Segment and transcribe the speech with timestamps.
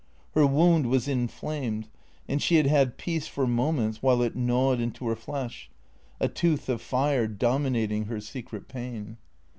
[0.33, 1.87] Her wound was inflamed,
[2.27, 5.69] and she had had peace for moments while it gnawed into her flesh,
[6.19, 9.17] a tooth of fire, dominating her secret pain.